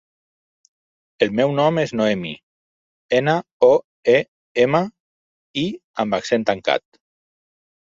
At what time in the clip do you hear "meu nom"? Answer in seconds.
1.39-1.77